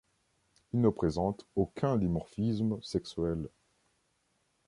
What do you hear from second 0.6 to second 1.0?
Il ne